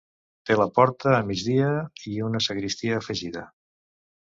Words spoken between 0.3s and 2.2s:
Té la porta a migdia i